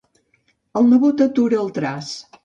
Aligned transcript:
El 0.79 0.87
nebot 0.93 1.21
atura 1.25 1.59
el 1.65 1.69
traç. 1.75 2.09